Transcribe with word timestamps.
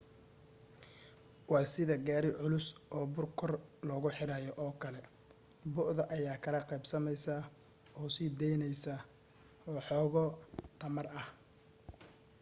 wa 1.51 1.59
sidii 1.71 2.03
gaari 2.07 2.29
culus 2.39 2.67
oo 2.95 3.05
buur 3.13 3.27
kor 3.39 3.51
loogu 3.87 4.07
riixayo 4.11 4.51
oo 4.63 4.73
kale 4.81 5.01
bu'da 5.73 6.03
ayaa 6.15 6.41
kala 6.43 6.59
qaybsamaysa 6.69 7.33
oo 7.99 8.07
sii 8.15 8.35
daynaysa 8.39 8.93
waxooga 9.73 10.23
tamar 10.79 11.05
ah 11.19 11.27